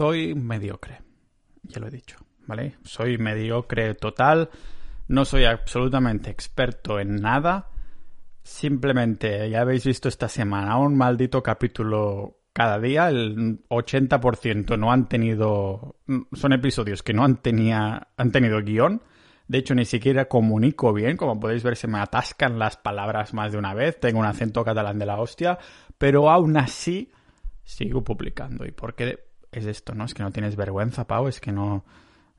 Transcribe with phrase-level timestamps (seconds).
[0.00, 1.02] soy mediocre.
[1.62, 2.16] Ya lo he dicho,
[2.46, 2.78] ¿vale?
[2.84, 4.48] Soy mediocre total.
[5.08, 7.68] No soy absolutamente experto en nada.
[8.42, 13.10] Simplemente, ya habéis visto esta semana un maldito capítulo cada día.
[13.10, 15.96] El 80% no han tenido.
[16.32, 19.02] Son episodios que no han, tenía, han tenido guion.
[19.48, 21.18] De hecho, ni siquiera comunico bien.
[21.18, 24.00] Como podéis ver, se me atascan las palabras más de una vez.
[24.00, 25.58] Tengo un acento catalán de la hostia.
[25.98, 27.12] Pero aún así,
[27.64, 28.64] sigo publicando.
[28.64, 29.94] ¿Y por qué es esto?
[29.94, 30.04] ¿No?
[30.04, 31.28] Es que no tienes vergüenza, Pau.
[31.28, 31.84] Es que no,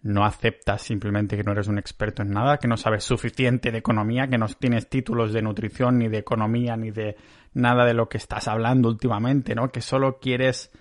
[0.03, 3.77] no aceptas simplemente que no eres un experto en nada, que no sabes suficiente de
[3.77, 7.16] economía, que no tienes títulos de nutrición, ni de economía, ni de
[7.53, 9.71] nada de lo que estás hablando últimamente, ¿no?
[9.71, 10.71] Que solo quieres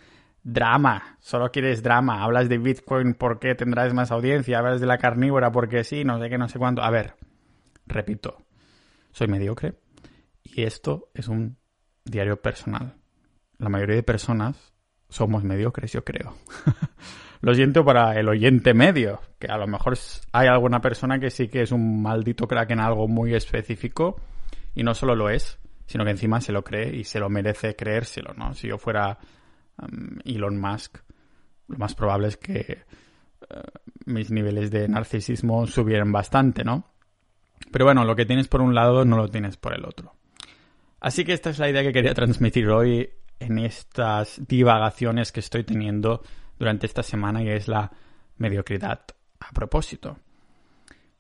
[0.42, 5.52] drama, solo quieres drama, hablas de Bitcoin porque tendrás más audiencia, hablas de la carnívora
[5.52, 6.82] porque sí, no sé qué, no sé cuánto.
[6.82, 7.14] A ver,
[7.86, 8.38] repito,
[9.12, 9.74] soy mediocre
[10.42, 11.58] y esto es un
[12.04, 12.96] diario personal.
[13.58, 14.72] La mayoría de personas
[15.10, 16.34] somos mediocres, yo creo.
[17.42, 19.98] lo siento para el oyente medio, que a lo mejor
[20.32, 24.20] hay alguna persona que sí que es un maldito crack en algo muy específico
[24.74, 27.74] y no solo lo es, sino que encima se lo cree y se lo merece
[27.74, 28.54] creérselo, ¿no?
[28.54, 29.18] Si yo fuera
[30.24, 30.98] Elon Musk,
[31.68, 33.62] lo más probable es que eh,
[34.06, 36.84] mis niveles de narcisismo subieran bastante, ¿no?
[37.72, 40.14] Pero bueno, lo que tienes por un lado no lo tienes por el otro.
[41.00, 45.64] Así que esta es la idea que quería transmitir hoy en estas divagaciones que estoy
[45.64, 46.22] teniendo
[46.58, 47.90] durante esta semana y es la
[48.36, 49.00] mediocridad
[49.40, 50.18] a propósito.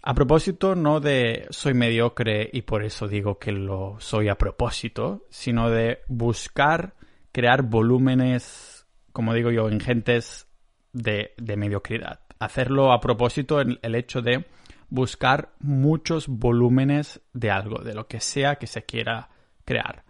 [0.02, 5.26] A propósito no de soy mediocre y por eso digo que lo soy a propósito,
[5.28, 6.94] sino de buscar
[7.32, 10.46] crear volúmenes, como digo yo, ingentes
[10.92, 12.20] de, de mediocridad.
[12.38, 14.46] Hacerlo a propósito el, el hecho de
[14.88, 19.28] buscar muchos volúmenes de algo, de lo que sea que se quiera
[19.64, 20.04] crear.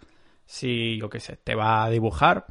[0.51, 2.47] Si, yo qué sé, te va a dibujar,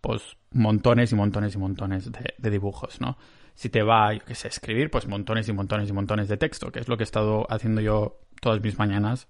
[0.00, 3.16] pues montones y montones y montones de, dibujos, ¿no?
[3.54, 6.70] Si te va, yo qué sé, escribir, pues montones y montones y montones de texto,
[6.70, 9.28] que es lo que he estado haciendo yo todas mis mañanas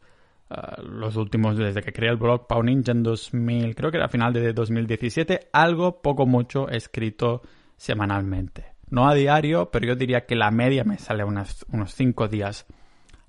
[0.51, 4.09] Uh, los últimos, desde que creé el blog Pau Ninja en 2000, creo que era
[4.09, 7.43] final de 2017, algo poco mucho escrito
[7.77, 8.73] semanalmente.
[8.89, 12.67] No a diario, pero yo diría que la media me sale unas, unos 5 días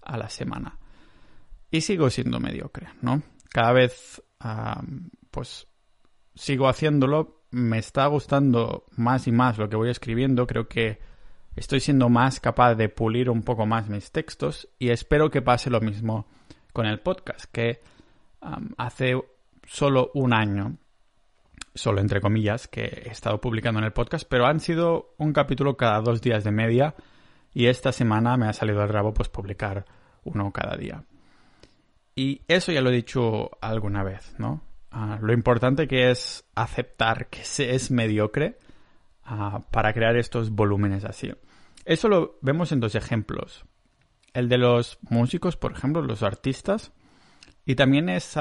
[0.01, 0.79] a la semana.
[1.69, 3.21] Y sigo siendo mediocre, ¿no?
[3.49, 4.23] Cada vez,
[5.31, 5.67] pues,
[6.35, 7.41] sigo haciéndolo.
[7.51, 10.47] Me está gustando más y más lo que voy escribiendo.
[10.47, 10.99] Creo que
[11.55, 15.69] estoy siendo más capaz de pulir un poco más mis textos y espero que pase
[15.69, 16.27] lo mismo
[16.73, 17.81] con el podcast, que
[18.77, 19.21] hace
[19.67, 20.77] solo un año,
[21.75, 25.77] solo entre comillas, que he estado publicando en el podcast, pero han sido un capítulo
[25.77, 26.95] cada dos días de media
[27.53, 29.85] y esta semana me ha salido al rabo pues publicar
[30.23, 31.03] uno cada día.
[32.15, 34.63] Y eso ya lo he dicho alguna vez, ¿no?
[34.93, 38.57] Uh, lo importante que es aceptar que se es mediocre
[39.25, 41.31] uh, para crear estos volúmenes así.
[41.85, 43.65] Eso lo vemos en dos ejemplos
[44.33, 46.91] el de los músicos, por ejemplo, los artistas.
[47.65, 48.35] Y también es,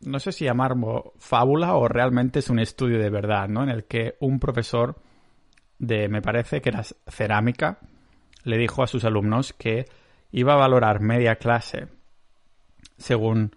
[0.00, 3.62] no sé si llamarlo fábula o realmente es un estudio de verdad, ¿no?
[3.62, 4.96] En el que un profesor
[5.78, 7.80] de, me parece que era cerámica,
[8.44, 9.86] le dijo a sus alumnos que
[10.30, 11.88] iba a valorar media clase
[12.98, 13.54] según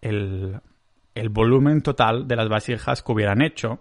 [0.00, 0.60] el,
[1.14, 3.80] el volumen total de las vasijas que hubieran hecho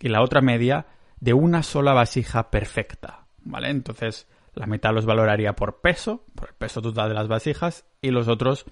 [0.00, 0.86] y la otra media
[1.20, 3.70] de una sola vasija perfecta, ¿vale?
[3.70, 8.10] Entonces, la mitad los valoraría por peso, por el peso total de las vasijas, y
[8.10, 8.66] los otros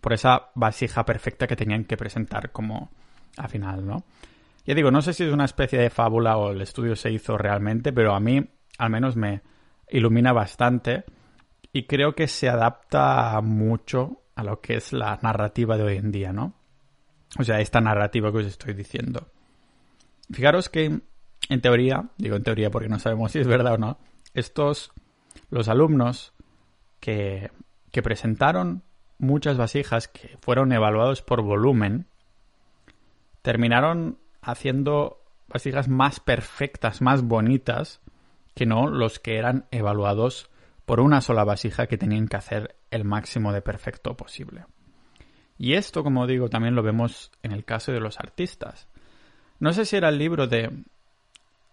[0.00, 2.90] por esa vasija perfecta que tenían que presentar como
[3.36, 4.04] al final, ¿no?
[4.64, 7.38] Ya digo, no sé si es una especie de fábula o el estudio se hizo
[7.38, 8.44] realmente, pero a mí
[8.78, 9.42] al menos me
[9.88, 11.04] ilumina bastante
[11.72, 16.12] y creo que se adapta mucho a lo que es la narrativa de hoy en
[16.12, 16.54] día, ¿no?
[17.40, 19.32] O sea, esta narrativa que os estoy diciendo.
[20.30, 21.00] Fijaros que
[21.48, 23.98] en teoría, digo en teoría porque no sabemos si es verdad o no,
[24.34, 24.92] estos
[25.50, 26.34] los alumnos
[27.00, 27.50] que,
[27.90, 28.84] que presentaron
[29.18, 32.06] muchas vasijas que fueron evaluados por volumen,
[33.42, 38.00] terminaron haciendo vasijas más perfectas, más bonitas,
[38.54, 40.48] que no los que eran evaluados
[40.88, 44.64] por una sola vasija que tenían que hacer el máximo de perfecto posible.
[45.58, 48.88] Y esto, como digo, también lo vemos en el caso de los artistas.
[49.60, 50.84] No sé si era el libro de,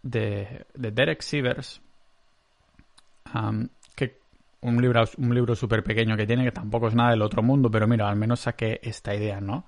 [0.04, 1.82] de, de Derek Sivers,
[3.96, 4.20] que
[4.60, 7.72] un libro, un libro súper pequeño que tiene, que tampoco es nada del otro mundo,
[7.72, 9.64] pero mira, al menos saqué esta idea, ¿no?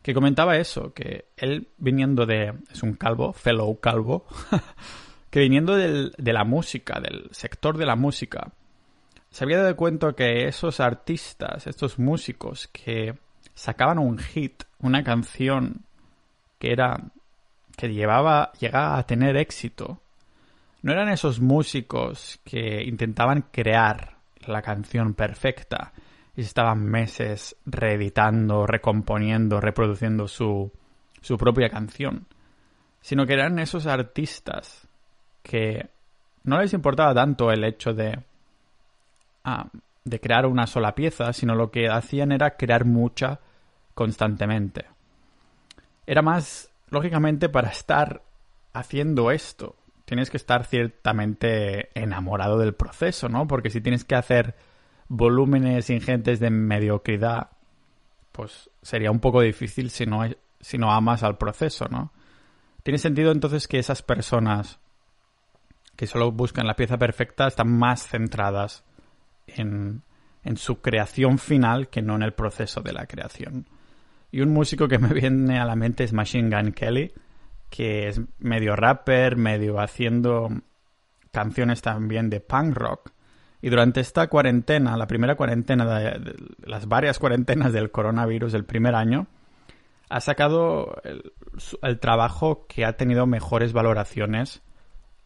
[0.00, 2.54] Que comentaba eso, que él viniendo de...
[2.70, 4.24] es un calvo, fellow calvo,
[5.28, 8.50] que viniendo de la música, del sector de la música,
[9.32, 13.18] se había dado cuenta que esos artistas, estos músicos que
[13.54, 15.86] sacaban un hit, una canción
[16.58, 17.10] que era
[17.76, 20.02] que llevaba llegaba a tener éxito,
[20.82, 25.94] no eran esos músicos que intentaban crear la canción perfecta
[26.36, 30.70] y estaban meses reeditando, recomponiendo, reproduciendo su,
[31.22, 32.26] su propia canción,
[33.00, 34.86] sino que eran esos artistas
[35.42, 35.88] que
[36.44, 38.18] no les importaba tanto el hecho de,
[40.04, 43.40] de crear una sola pieza, sino lo que hacían era crear mucha
[43.94, 44.86] constantemente.
[46.06, 48.22] Era más, lógicamente, para estar
[48.72, 53.46] haciendo esto, tienes que estar ciertamente enamorado del proceso, ¿no?
[53.46, 54.54] Porque si tienes que hacer
[55.08, 57.50] volúmenes ingentes de mediocridad,
[58.32, 60.22] pues sería un poco difícil si no,
[60.60, 62.12] si no amas al proceso, ¿no?
[62.82, 64.80] Tiene sentido entonces que esas personas
[65.96, 68.84] que solo buscan la pieza perfecta están más centradas
[69.56, 70.02] en,
[70.56, 73.66] su creación final que no en el proceso de la creación.
[74.30, 77.12] Y un músico que me viene a la mente es Machine Gun Kelly,
[77.70, 80.50] que es medio rapper, medio haciendo
[81.30, 83.12] canciones también de punk rock.
[83.60, 86.34] Y durante esta cuarentena, la primera cuarentena, de,
[86.64, 89.28] las varias cuarentenas del coronavirus del primer año,
[90.08, 94.62] ha sacado el, trabajo que ha tenido mejores valoraciones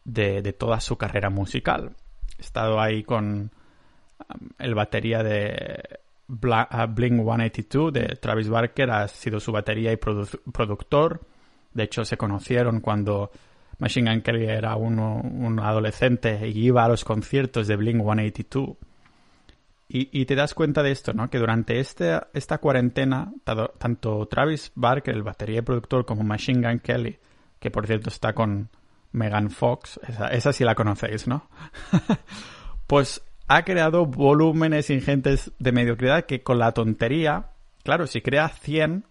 [0.05, 1.95] de, de, toda su carrera musical.
[2.37, 3.51] He estado ahí con
[4.59, 5.99] el batería de
[6.29, 11.21] uh, Blink 182 de Travis Barker, ha sido su batería y productor.
[11.73, 13.31] De hecho, se conocieron cuando
[13.79, 18.77] Machine Gun Kelly era un adolescente y iba a los conciertos de Blink 182.
[19.89, 21.29] Y, y, te das cuenta de esto, ¿no?
[21.29, 23.31] Que durante este, esta cuarentena,
[23.77, 27.17] tanto Travis Barker, el batería y productor, como Machine Gun Kelly,
[27.57, 28.69] que por cierto está con
[29.13, 29.97] Megan Fox,
[30.31, 31.47] esa sí la conocéis, ¿no?
[32.87, 37.51] pues ha creado volúmenes ingentes de mediocridad que con la tontería,
[37.83, 39.05] claro, si crea 100,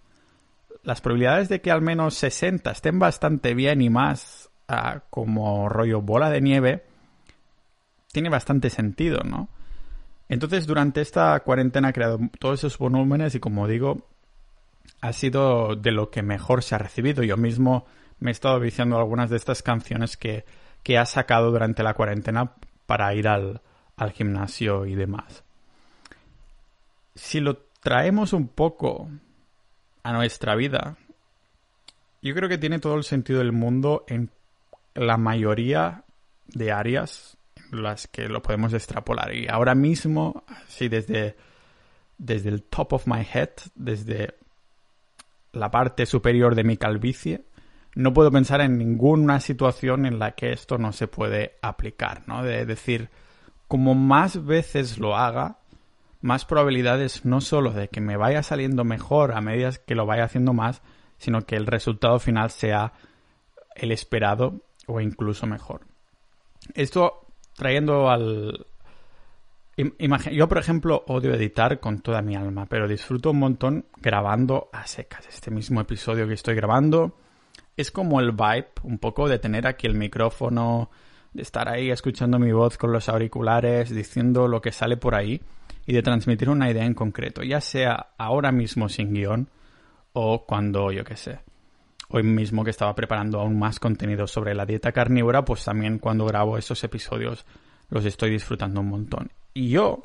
[0.83, 6.03] las probabilidades de que al menos 60 estén bastante bien y más ah, como rollo
[6.03, 6.85] bola de nieve,
[8.13, 9.49] tiene bastante sentido, ¿no?
[10.29, 14.09] Entonces, durante esta cuarentena ha creado todos esos volúmenes y, como digo,
[15.01, 17.23] ha sido de lo que mejor se ha recibido.
[17.23, 17.87] Yo mismo
[18.19, 20.45] me he estado viciando algunas de estas canciones que,
[20.83, 22.55] que ha sacado durante la cuarentena
[22.87, 23.61] para ir al,
[23.97, 25.45] al gimnasio y demás.
[27.15, 29.09] Si lo traemos un poco
[30.03, 30.97] a nuestra vida,
[32.23, 34.31] yo creo que tiene todo el sentido del mundo en
[34.95, 36.05] la mayoría
[36.47, 37.37] de áreas
[37.73, 39.35] en las que lo podemos extrapolar.
[39.35, 41.37] Y ahora mismo, así desde,
[42.19, 44.35] desde el top of my head, desde
[45.53, 47.45] la parte superior de mi calvicie,
[47.95, 52.43] no puedo pensar en ninguna situación en la que esto no se puede aplicar, ¿no?
[52.43, 53.09] De decir,
[53.69, 55.59] como más veces lo haga,
[56.21, 60.25] más probabilidades no solo de que me vaya saliendo mejor a medida que lo vaya
[60.25, 60.83] haciendo más,
[61.19, 62.93] sino que el resultado final sea
[63.75, 65.83] el esperado o incluso mejor.
[66.75, 68.67] Esto trayendo al...
[70.33, 74.87] Yo, por ejemplo, odio editar con toda mi alma, pero disfruto un montón grabando a
[74.87, 75.27] secas.
[75.29, 77.15] Este mismo episodio que estoy grabando
[77.77, 80.91] es como el vibe, un poco de tener aquí el micrófono,
[81.37, 85.43] de estar ahí escuchando mi voz con los auriculares, diciendo lo que sale por ahí
[85.87, 89.49] y de transmitir una idea en concreto, ya sea ahora mismo sin guion
[90.15, 91.41] o cuando, yo qué sé,
[92.09, 96.25] hoy mismo que estaba preparando aún más contenido sobre la dieta carnívora, pues también cuando
[96.25, 97.45] grabo esos episodios
[97.91, 99.31] los estoy disfrutando un montón.
[99.53, 100.03] Y yo,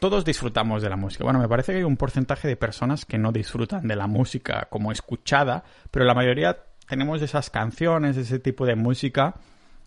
[0.00, 1.24] todos disfrutamos de la música.
[1.24, 4.68] Bueno, me parece que hay un porcentaje de personas que no disfrutan de la música
[4.68, 9.36] como escuchada, pero la mayoría tenemos esas canciones, ese tipo de música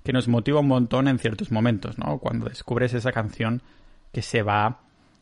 [0.04, 2.20] que nos motiva un montón en ciertos momentos, ¿no?
[2.20, 3.62] Cuando descubres esa canción
[4.12, 4.82] que se va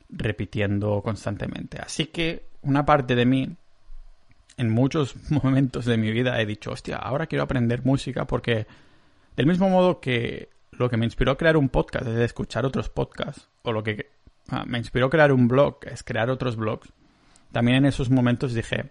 [0.09, 1.79] repitiendo constantemente.
[1.79, 3.55] Así que una parte de mí,
[4.57, 8.67] en muchos momentos de mi vida, he dicho, hostia, ahora quiero aprender música porque
[9.35, 12.89] del mismo modo que lo que me inspiró a crear un podcast es escuchar otros
[12.89, 14.09] podcasts, o lo que
[14.49, 16.91] ah, me inspiró a crear un blog es crear otros blogs,
[17.51, 18.89] también en esos momentos dije,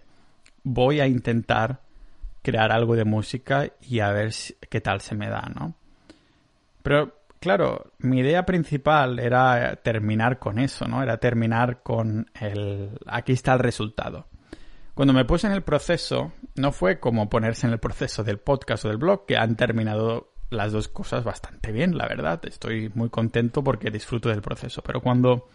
[0.63, 1.81] voy a intentar
[2.41, 4.33] crear algo de música y a ver
[4.69, 5.75] qué tal se me da, ¿no?
[6.81, 11.01] Pero Claro, mi idea principal era terminar con eso, ¿no?
[11.01, 12.91] Era terminar con el...
[13.07, 14.27] Aquí está el resultado.
[14.93, 18.85] Cuando me puse en el proceso, no fue como ponerse en el proceso del podcast
[18.85, 22.39] o del blog, que han terminado las dos cosas bastante bien, la verdad.
[22.45, 24.83] Estoy muy contento porque disfruto del proceso.
[24.83, 25.47] Pero cuando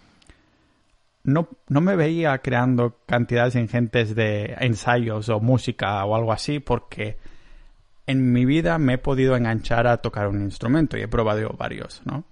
[1.23, 7.17] no, no me veía creando cantidades ingentes de ensayos o música o algo así, porque
[8.07, 12.03] en mi vida me he podido enganchar a tocar un instrumento y he probado varios,
[12.05, 12.25] ¿no?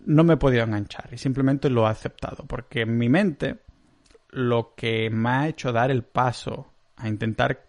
[0.00, 3.58] No me he podido enganchar y simplemente lo he aceptado porque en mi mente
[4.30, 7.66] lo que me ha hecho dar el paso a intentar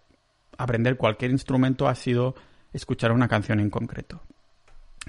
[0.57, 2.35] aprender cualquier instrumento ha sido
[2.73, 4.21] escuchar una canción en concreto.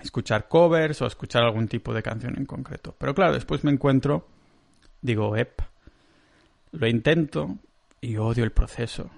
[0.02, 2.94] escuchar covers o escuchar algún tipo de canción en concreto.
[2.98, 4.28] Pero claro, después me encuentro,
[5.02, 5.60] digo, ep,
[6.72, 7.56] lo intento
[8.00, 9.10] y odio el proceso.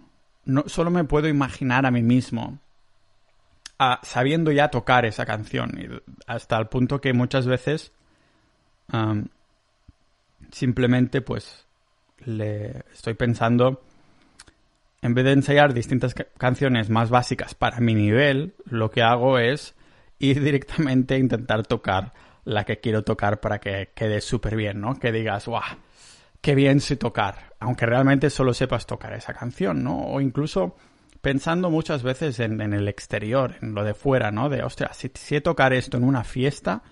[0.45, 2.59] No, solo me puedo imaginar a mí mismo
[4.03, 7.93] sabiendo ya tocar esa canción, hasta el punto que muchas veces
[10.51, 11.67] simplemente pues
[12.25, 13.83] le estoy pensando
[15.03, 19.75] en vez de ensayar distintas canciones más básicas para mi nivel, lo que hago es
[20.19, 22.13] ir directamente a intentar tocar
[22.45, 24.99] la que quiero tocar para que quede súper bien, ¿no?
[24.99, 25.63] Que digas, ¡guau!
[26.41, 27.55] ¡Qué bien sé tocar!
[27.61, 29.99] Aunque realmente solo sepas tocar esa canción, ¿no?
[30.07, 30.77] O incluso
[31.21, 34.49] pensando muchas veces en, el exterior, en lo de fuera, ¿no?
[34.49, 36.83] De, ostras, si sé tocar esto en una fiesta,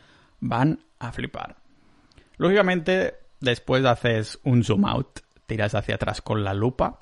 [0.40, 1.56] van a flipar.
[2.36, 6.98] Lógicamente, después haces un zoom out, tiras hacia atrás con la lupa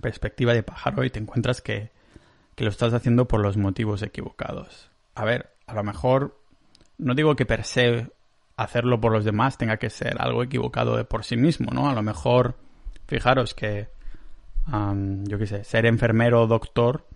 [0.00, 1.94] perspectiva de pájaro y te encuentras que,
[2.58, 4.90] lo estás haciendo por los motivos equivocados.
[5.14, 6.40] A ver, a lo mejor
[6.96, 8.10] no digo que per se
[8.56, 11.90] hacerlo por los demás tenga que ser algo equivocado de por sí mismo, ¿no?
[11.90, 12.56] A lo mejor,
[13.06, 13.90] fijaros que,
[14.66, 17.06] yo qué sé, ser enfermero o doctor,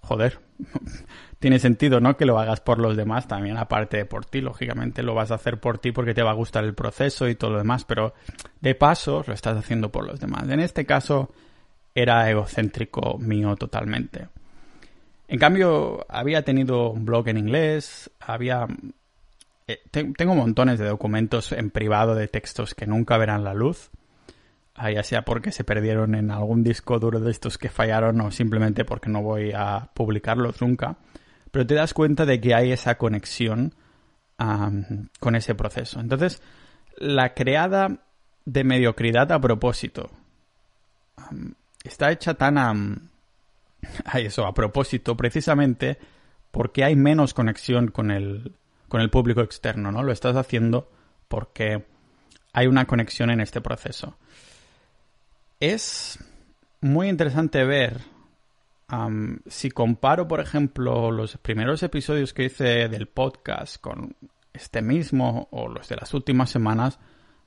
[0.00, 0.40] joder,
[1.38, 2.16] tiene sentido, ¿no?
[2.16, 5.36] Que lo hagas por los demás también, aparte de por ti, lógicamente lo vas a
[5.36, 8.14] hacer por ti porque te va a gustar el proceso y todo lo demás, pero
[8.60, 10.48] de paso lo estás haciendo por los demás.
[10.48, 11.30] En este caso,
[11.94, 14.28] era egocéntrico mío totalmente.
[15.28, 18.66] En cambio, había tenido un blog en inglés, había...
[19.66, 23.90] Eh, tengo montones de documentos en privado de textos que nunca verán la luz,
[24.76, 28.84] ya sea porque se perdieron en algún disco duro de estos que fallaron o simplemente
[28.84, 30.96] porque no voy a publicarlos nunca,
[31.50, 33.74] pero te das cuenta de que hay esa conexión
[34.36, 35.98] con ese proceso.
[35.98, 36.42] Entonces,
[36.98, 38.02] la creada
[38.44, 40.10] de mediocridad a propósito
[41.82, 42.74] está hecha tan a,
[44.04, 45.98] a eso, a propósito, precisamente
[46.50, 48.54] porque hay menos conexión con el,
[48.88, 50.02] con el público externo, ¿no?
[50.02, 50.90] Lo estás haciendo
[51.28, 51.84] porque
[52.52, 54.16] hay una conexión en este proceso.
[55.60, 56.18] Es
[56.82, 58.00] muy interesante ver
[59.48, 64.14] si comparo, por ejemplo, los primeros episodios que hice del podcast con
[64.52, 66.98] este mismo o los de las últimas semanas,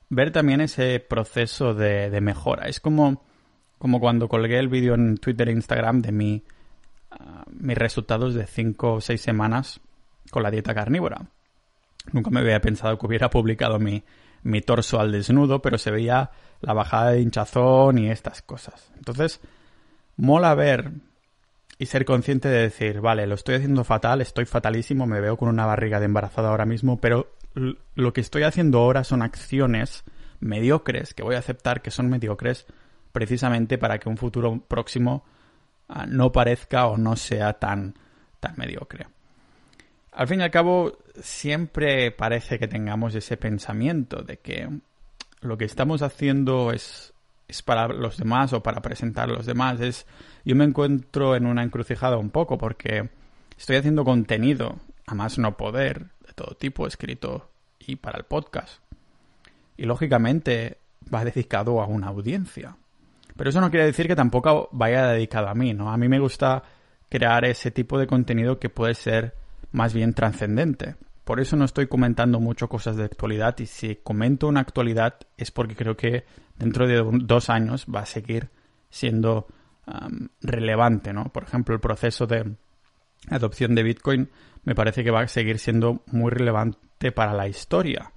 [0.09, 2.67] ver también ese proceso de, mejora.
[2.67, 3.23] Es como
[3.77, 6.43] como cuando colgué el vídeo en Twitter e Instagram de mi,
[7.11, 9.79] ah, mis resultados de 5 o 6 semanas
[10.31, 11.27] con la dieta carnívora.
[12.11, 14.03] Nunca me había pensado que hubiera publicado mi,
[14.43, 16.31] mi torso al desnudo, pero se veía
[16.61, 18.91] la bajada de hinchazón y estas cosas.
[18.97, 19.39] Entonces,
[20.17, 20.91] mola ver
[21.77, 25.47] y ser consciente de decir, vale, lo estoy haciendo fatal, estoy fatalísimo, me veo con
[25.47, 27.31] una barriga de embarazada ahora mismo, pero
[27.95, 30.03] lo que estoy haciendo ahora son acciones
[30.41, 32.65] mediocres, que voy a aceptar que son mediocres,
[33.11, 35.23] precisamente para que un futuro próximo
[35.87, 37.95] ah, no parezca o no sea tan,
[38.39, 39.07] tan mediocre.
[40.11, 44.69] Al fin y al cabo, siempre parece que tengamos ese pensamiento de que
[45.41, 47.13] lo que estamos haciendo es,
[47.47, 49.79] es para los demás o para presentar a los demás.
[49.81, 50.05] Es,
[50.45, 53.09] yo me encuentro en una encrucijada un poco porque
[53.57, 57.49] estoy haciendo contenido, a más no poder, de todo tipo, escrito
[57.79, 58.81] y para el podcast.
[59.77, 60.77] Y lógicamente
[61.13, 62.75] va dedicado a una audiencia.
[63.35, 65.91] Pero eso no quiere decir que tampoco vaya dedicado a mí, ¿no?
[65.91, 66.61] A mí me gusta
[67.09, 69.35] crear ese tipo de contenido que puede ser
[69.71, 70.95] más bien trascendente.
[71.29, 75.51] Por eso no estoy comentando mucho cosas de actualidad y si comento una actualidad es
[75.51, 76.25] porque creo que
[76.57, 78.49] dentro de dos años va a seguir
[78.89, 79.45] siendo
[80.41, 81.25] relevante, ¿no?
[81.25, 82.55] Por ejemplo, el proceso de
[83.29, 84.31] adopción de Bitcoin
[84.63, 88.11] me parece que va a seguir siendo muy relevante para la historia.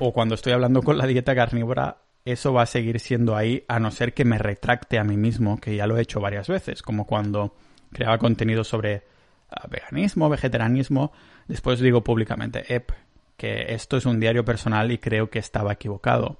[0.00, 3.78] o cuando estoy hablando con la dieta carnívora, eso va a seguir siendo ahí a
[3.78, 6.82] no ser que me retracte a mí mismo, que ya lo he hecho varias veces,
[6.82, 7.54] como cuando
[7.92, 9.04] creaba contenido sobre
[9.48, 11.12] ah, veganismo, vegetarianismo,
[11.48, 12.92] después digo públicamente, ep,
[13.36, 16.38] que esto es un diario personal y creo que estaba equivocado.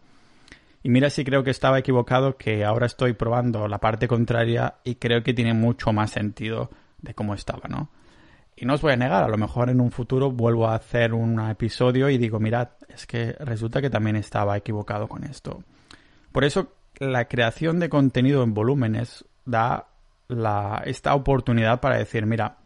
[0.83, 4.97] Y mira si creo que estaba equivocado, que ahora estoy probando la parte contraria y
[4.97, 6.71] creo que tiene mucho más sentido
[7.01, 7.91] de cómo estaba, ¿no?
[8.57, 11.13] Y no os voy a negar, a lo mejor en un futuro vuelvo a hacer
[11.13, 15.65] un episodio y digo, mirad, es que resulta que también estaba equivocado con esto.
[16.31, 19.89] Por eso la creación de contenido en volúmenes da
[20.85, 22.59] esta oportunidad para decir, mira,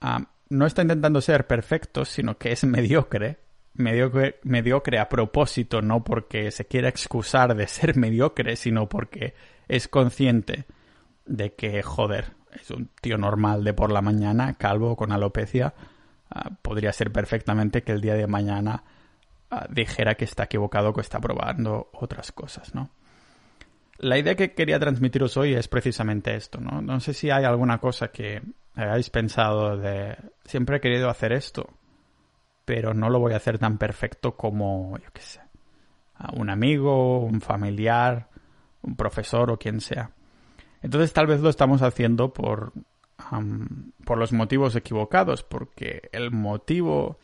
[0.00, 3.38] ah, no está intentando ser perfecto, sino que es mediocre,
[3.74, 9.34] mediocre, mediocre a propósito, no porque se quiera excusar de ser mediocre, sino porque
[9.68, 10.66] es consciente
[11.26, 15.74] de que, joder, es un tío normal de por la mañana, calvo, con alopecia,
[16.30, 18.84] ah, podría ser perfectamente que el día de mañana
[19.70, 22.90] dijera que está equivocado, que está probando otras cosas, ¿no?
[23.98, 26.80] La idea que quería transmitiros hoy es precisamente esto, ¿no?
[26.82, 28.42] No sé si hay alguna cosa que
[28.74, 31.68] hayáis pensado de siempre he querido hacer esto,
[32.64, 35.40] pero no lo voy a hacer tan perfecto como, yo qué sé,
[36.32, 38.28] un amigo, un familiar,
[38.82, 40.10] un profesor o quien sea.
[40.82, 42.72] Entonces tal vez lo estamos haciendo por,
[44.04, 47.18] por los motivos equivocados, porque el motivo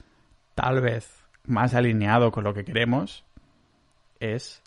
[0.55, 3.25] tal vez más alineado con lo que queremos
[4.21, 4.63] es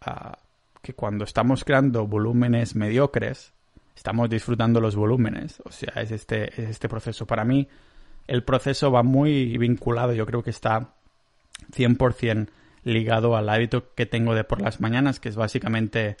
[0.00, 0.38] ah,
[0.84, 3.52] que cuando estamos creando volúmenes mediocres,
[3.96, 5.60] estamos disfrutando los volúmenes.
[5.64, 7.26] O sea, es este, es este proceso.
[7.26, 7.66] Para mí,
[8.28, 10.94] el proceso va muy vinculado, yo creo que está
[11.72, 12.48] 100%
[12.84, 16.16] ligado al hábito que tengo de por las mañanas, que es básicamente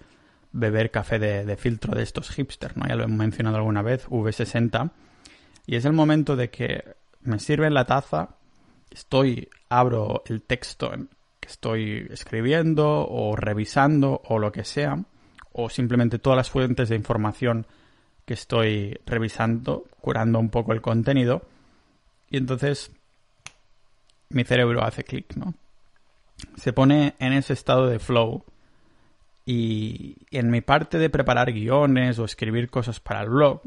[0.50, 2.86] beber café de, filtro de estos hipsters, ¿no?
[2.88, 4.92] Ya lo he mencionado alguna vez, V60.
[5.66, 8.36] Y es el momento de que me sirve la taza,
[8.90, 10.92] estoy, abro el texto
[11.44, 15.04] que estoy escribiendo o revisando o lo que sea,
[15.52, 17.66] o simplemente todas las fuentes de información
[18.24, 21.42] que estoy revisando, curando un poco el contenido,
[22.30, 22.90] y entonces
[24.30, 25.52] mi cerebro hace clic, ¿no?
[26.56, 28.42] Se pone en ese estado de flow
[29.44, 33.60] y en mi parte de preparar guiones o escribir cosas para el blog,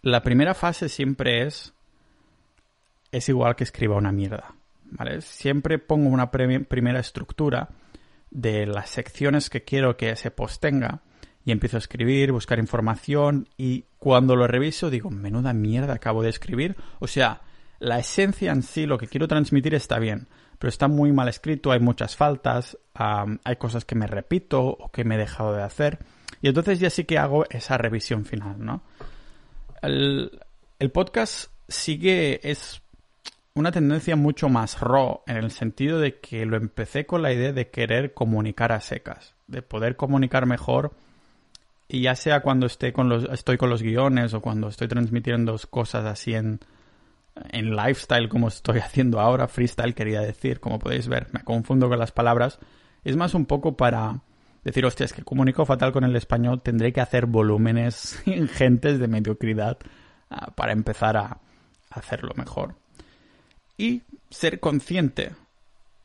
[0.00, 1.74] la primera fase siempre es
[3.12, 4.54] es igual que escriba una mierda,
[4.90, 5.20] ¿vale?
[5.20, 7.68] Siempre pongo una primera estructura
[8.30, 11.02] de las secciones que quiero que ese post tenga
[11.44, 16.30] y empiezo a escribir, buscar información y cuando lo reviso digo, menuda mierda acabo de
[16.30, 16.76] escribir.
[16.98, 17.42] O sea,
[17.78, 20.28] la esencia en sí, lo que quiero transmitir está bien,
[20.58, 25.04] pero está muy mal escrito, hay muchas faltas, hay cosas que me repito o que
[25.04, 25.98] me he dejado de hacer.
[26.42, 28.82] Y entonces ya sí que hago esa revisión final, ¿no?
[29.82, 30.40] El,
[30.78, 32.82] el podcast sigue, es
[33.56, 37.54] una tendencia mucho más raw, en el sentido de que lo empecé con la idea
[37.54, 40.92] de querer comunicar a secas, de poder comunicar mejor
[41.88, 45.58] y ya sea cuando esté con los, estoy con los guiones o cuando estoy transmitiendo
[45.70, 46.60] cosas así en,
[47.50, 51.98] en lifestyle como estoy haciendo ahora, freestyle quería decir, como podéis ver, me confundo con
[51.98, 52.58] las palabras,
[53.04, 54.20] es más un poco para
[54.64, 59.08] decir, hostia, es que comunico fatal con el español, tendré que hacer volúmenes ingentes de
[59.08, 59.78] mediocridad
[60.28, 61.38] ah, para empezar a
[61.88, 62.74] hacerlo mejor
[63.76, 65.32] y ser consciente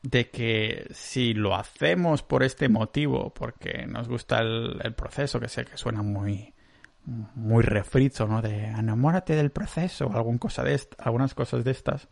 [0.02, 5.64] de que si lo hacemos por este motivo, porque nos gusta el, proceso, que sé
[5.64, 6.52] que suena muy,
[7.04, 8.42] muy refrito, ¿no?
[8.42, 12.08] De enamórate del proceso, o algún cosa de algunas cosas de estas.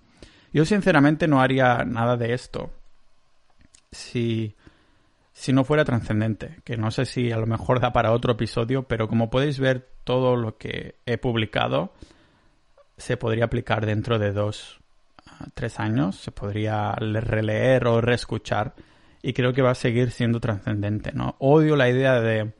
[0.53, 2.71] Yo sinceramente no haría nada de esto
[3.91, 4.55] si,
[5.33, 8.85] si no fuera trascendente, que no sé si a lo mejor da para otro episodio,
[8.85, 11.93] pero como podéis ver, todo lo que he publicado
[12.97, 14.80] se podría aplicar dentro de dos
[15.55, 18.75] tres años, se podría releer o reescuchar
[19.23, 21.37] y creo que va a seguir siendo trascendente, ¿no?
[21.39, 22.53] Odio la idea de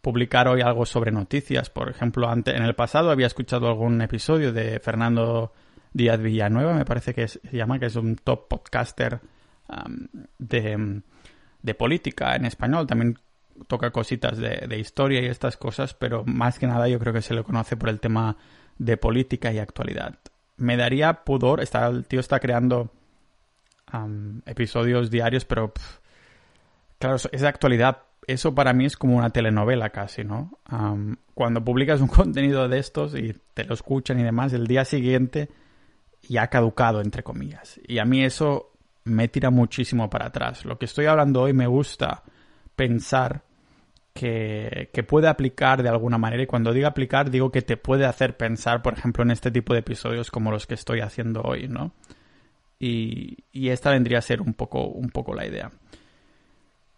[0.00, 4.52] publicar hoy algo sobre noticias, por ejemplo, antes, en el pasado había escuchado algún episodio
[4.52, 5.52] de Fernando
[5.92, 9.20] Díaz Villanueva, me parece que se llama, que es un top podcaster
[10.38, 11.02] de,
[11.62, 13.18] de, política en español, también
[13.66, 17.22] toca cositas de, de historia y estas cosas, pero más que nada yo creo que
[17.22, 18.36] se le conoce por el tema
[18.78, 20.18] de política y actualidad
[20.60, 21.60] me daría pudor.
[21.60, 22.90] Está, el tío está creando
[24.46, 25.72] episodios diarios, pero
[26.98, 28.02] claro, es actualidad.
[28.26, 30.58] Eso para mí es como una telenovela casi, ¿no?
[31.34, 35.48] cuando publicas un contenido de estos y te lo escuchan y demás, el día siguiente
[36.28, 37.80] ya ha caducado, entre comillas.
[37.88, 38.72] Y a mí eso
[39.04, 40.64] me tira muchísimo para atrás.
[40.64, 42.22] Lo que estoy hablando hoy me gusta
[42.76, 43.42] pensar
[44.12, 46.42] que, puede aplicar de alguna manera.
[46.42, 49.72] Y cuando digo aplicar, digo que te puede hacer pensar, por ejemplo, en este tipo
[49.72, 51.92] de episodios como los que estoy haciendo hoy, ¿no?
[52.78, 55.70] Y, esta vendría a ser un poco, un poco la idea.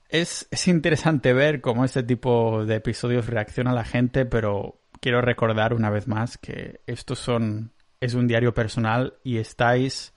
[0.09, 5.20] Es, es interesante ver cómo este tipo de episodios reacciona a la gente, pero quiero
[5.20, 7.72] recordar una vez más que estos son.
[8.01, 10.12] es un diario personal y estáis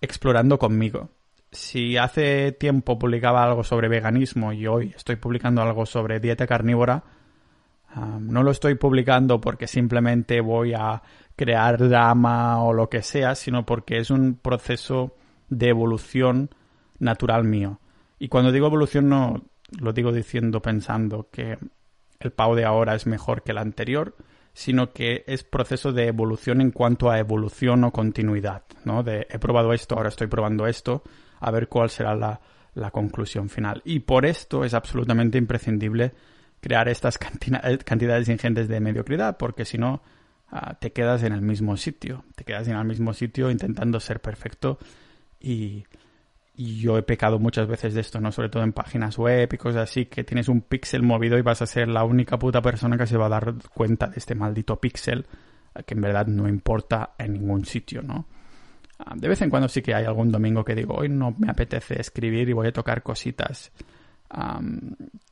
[0.00, 1.10] explorando conmigo
[1.52, 7.04] si hace tiempo publicaba algo sobre veganismo y hoy estoy publicando algo sobre dieta carnívora,
[8.20, 11.02] no lo estoy publicando porque simplemente voy a
[11.36, 15.14] crear drama o lo que sea, sino porque es un proceso
[15.50, 16.50] de evolución
[16.98, 17.80] natural mío.
[18.18, 19.42] Y cuando digo evolución no
[19.78, 21.58] lo digo diciendo pensando que
[22.20, 24.16] el Pau de ahora es mejor que el anterior,
[24.54, 29.02] sino que es proceso de evolución en cuanto a evolución o continuidad, ¿no?
[29.02, 31.02] De he probado esto, ahora estoy probando esto,
[31.42, 33.82] a ver cuál será la, conclusión final.
[33.84, 36.12] Y por esto es absolutamente imprescindible
[36.60, 40.02] crear estas cantidades ingentes de mediocridad, porque si no,
[40.50, 44.20] ah, te quedas en el mismo sitio, te quedas en el mismo sitio intentando ser
[44.20, 44.78] perfecto
[45.40, 45.84] y,
[46.54, 48.30] y yo he pecado muchas veces de esto, ¿no?
[48.30, 51.60] Sobre todo en páginas web y cosas así, que tienes un píxel movido y vas
[51.60, 54.80] a ser la única puta persona que se va a dar cuenta de este maldito
[54.80, 55.26] píxel,
[55.84, 58.26] que en verdad no importa en ningún sitio, ¿no?
[59.16, 62.00] De vez en cuando sí que hay algún domingo que digo, hoy no me apetece
[62.00, 63.72] escribir y voy a tocar cositas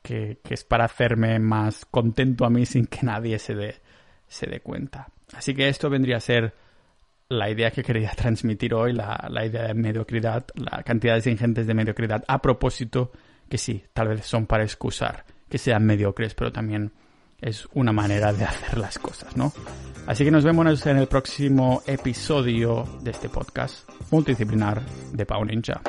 [0.03, 3.77] que, que, es para hacerme más contento a mí sin que nadie se dé,
[4.29, 5.09] se dé cuenta.
[5.33, 6.55] Así que esto vendría a ser
[7.29, 11.75] la idea que quería transmitir hoy, la, la idea de mediocridad, la cantidades ingentes de
[11.75, 13.13] mediocridad, a propósito
[13.49, 16.93] que sí, tal vez son para excusar que sean mediocres, pero también
[17.41, 19.53] es una manera de hacer las cosas, ¿no?
[20.07, 25.81] Así que nos vemos en el próximo episodio de este podcast multidisciplinar de Pau Ninja.